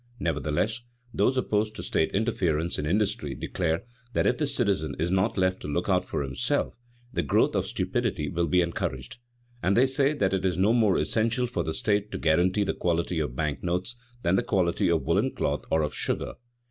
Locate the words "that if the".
4.13-4.47